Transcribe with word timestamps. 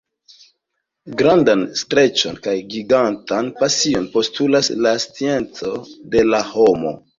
Grandan 1.19 1.65
streĉon 1.81 2.39
kaj 2.47 2.55
gigantan 2.73 3.53
pasion 3.61 4.09
postulas 4.17 4.73
la 4.87 4.97
scienco 5.07 5.77
de 6.17 6.27
la 6.35 6.45
homo. 6.53 6.99